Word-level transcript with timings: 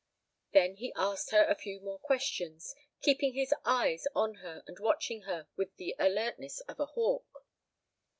Then 0.53 0.77
he 0.77 0.91
asked 0.95 1.29
her 1.29 1.45
a 1.45 1.53
few 1.53 1.79
more 1.79 1.99
questions, 1.99 2.73
keeping 3.03 3.33
his 3.35 3.53
eyes 3.65 4.07
on 4.15 4.33
hers, 4.41 4.63
and 4.65 4.79
watching 4.79 5.21
her 5.29 5.47
with 5.55 5.75
the 5.75 5.95
alertness 5.99 6.59
of 6.61 6.79
a 6.79 6.87
hawk. 6.87 7.45